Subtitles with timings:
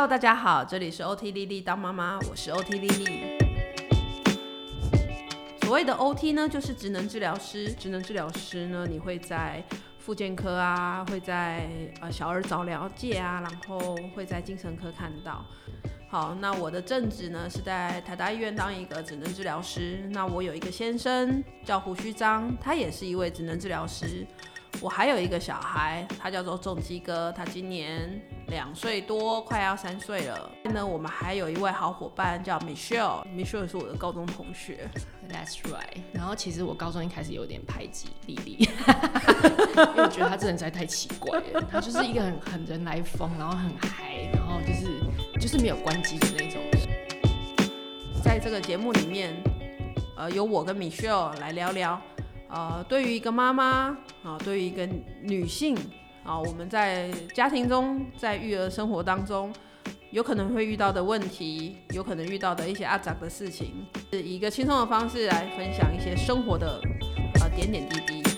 [0.00, 3.36] Hello，大家好，这里是 OT 丽丽当妈妈，我是 OT 丽丽。
[5.60, 7.70] 所谓的 OT 呢，就是职能治疗师。
[7.74, 9.62] 职能治疗师呢，你会在
[9.98, 11.68] 复健科啊，会在
[12.00, 15.44] 呃小儿早疗界啊，然后会在精神科看到。
[16.10, 20.04] 好，那我的正职呢是在台大医院当一个职能治疗师。
[20.10, 24.26] 那我有一个先生叫胡须章，他也是一位职能治疗师。
[24.80, 30.50] 我还有一个小孩，他叫做重基哥，他今年两岁多，快要三岁了。
[30.64, 34.88] 那我们还有一位好伙伴叫 Michelle，Michelle 是我的高中同学。
[35.28, 36.00] That's right。
[36.12, 38.56] 然后其实我高中一开始有点排挤莉莉，
[39.76, 41.62] 因为我觉得他这人实在太奇怪了。
[41.70, 44.99] 他就是一个很很人来疯，然后很嗨，然后就是
[45.40, 46.60] 就是没有关机的那种。
[48.22, 49.34] 在这个节目里面，
[50.16, 52.00] 呃，由我跟 Michelle 来聊聊。
[52.48, 54.86] 呃，对于一个妈妈啊，对于一个
[55.22, 55.74] 女性
[56.22, 59.52] 啊，我们在家庭中，在育儿生活当中，
[60.10, 66.80] 有可能会遇到的问题，有可能遇到的一些阿杂的事情，是以一个轻松的方式来分享一些生活的
[67.40, 68.29] 啊点点滴滴。